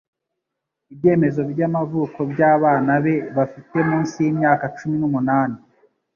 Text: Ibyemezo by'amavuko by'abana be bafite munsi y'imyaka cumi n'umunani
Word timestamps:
Ibyemezo 0.93 1.41
by'amavuko 1.51 2.19
by'abana 2.31 2.91
be 3.03 3.15
bafite 3.37 3.77
munsi 3.89 4.15
y'imyaka 4.25 4.65
cumi 4.77 4.95
n'umunani 5.01 5.57